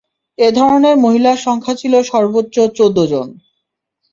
[0.37, 3.27] এ ধরনের মহিলার সংখ্যা ছিল সর্বোচ্চ চৌদ্দজন।